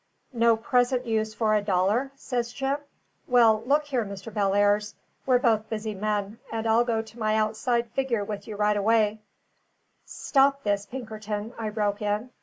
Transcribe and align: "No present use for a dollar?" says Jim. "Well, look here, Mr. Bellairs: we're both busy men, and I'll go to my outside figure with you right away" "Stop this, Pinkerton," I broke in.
"No 0.33 0.57
present 0.57 1.05
use 1.05 1.35
for 1.35 1.53
a 1.53 1.61
dollar?" 1.61 2.09
says 2.15 2.51
Jim. 2.51 2.77
"Well, 3.27 3.61
look 3.67 3.83
here, 3.85 4.03
Mr. 4.03 4.33
Bellairs: 4.33 4.95
we're 5.27 5.37
both 5.37 5.69
busy 5.69 5.93
men, 5.93 6.39
and 6.51 6.65
I'll 6.65 6.83
go 6.83 7.03
to 7.03 7.19
my 7.19 7.35
outside 7.35 7.87
figure 7.91 8.23
with 8.23 8.47
you 8.47 8.55
right 8.55 8.77
away" 8.77 9.19
"Stop 10.05 10.63
this, 10.63 10.87
Pinkerton," 10.87 11.53
I 11.55 11.69
broke 11.69 12.01
in. 12.01 12.31